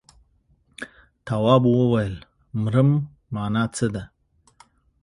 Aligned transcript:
تواب 1.27 1.63
وويل: 1.79 2.15
مرم 2.61 2.89
مانا 3.33 3.63
څه 3.75 3.85
ده. 3.93 4.03